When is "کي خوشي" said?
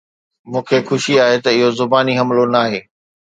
0.67-1.13